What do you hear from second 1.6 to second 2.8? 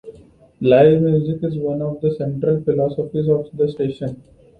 of the central